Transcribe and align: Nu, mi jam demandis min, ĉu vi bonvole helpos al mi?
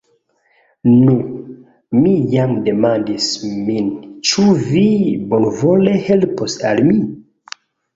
Nu, 0.93 1.17
mi 1.99 2.15
jam 2.37 2.55
demandis 2.69 3.29
min, 3.69 3.95
ĉu 4.33 4.49
vi 4.73 4.87
bonvole 5.37 5.99
helpos 6.11 6.63
al 6.75 6.87
mi? 6.93 7.03